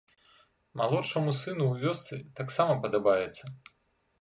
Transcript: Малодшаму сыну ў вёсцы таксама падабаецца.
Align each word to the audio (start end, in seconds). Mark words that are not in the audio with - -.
Малодшаму 0.79 1.35
сыну 1.41 1.65
ў 1.67 1.75
вёсцы 1.83 2.15
таксама 2.41 2.77
падабаецца. 2.87 3.43